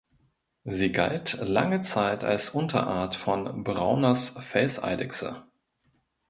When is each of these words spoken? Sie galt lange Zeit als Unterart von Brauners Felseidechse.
Sie 0.65 0.91
galt 0.91 1.37
lange 1.47 1.81
Zeit 1.81 2.23
als 2.23 2.49
Unterart 2.49 3.13
von 3.13 3.63
Brauners 3.63 4.29
Felseidechse. 4.31 5.43